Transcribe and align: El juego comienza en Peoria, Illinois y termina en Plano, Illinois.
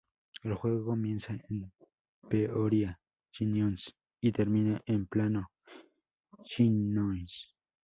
El 0.43 0.55
juego 0.55 0.83
comienza 0.83 1.33
en 1.47 1.71
Peoria, 2.27 2.99
Illinois 3.39 3.95
y 4.19 4.31
termina 4.31 4.81
en 4.87 5.05
Plano, 5.05 5.51
Illinois. 6.57 7.53